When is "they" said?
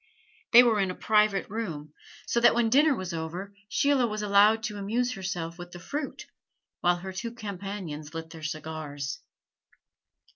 0.51-0.63